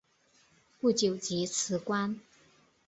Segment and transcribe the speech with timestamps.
[0.79, 2.19] 不久即辞官。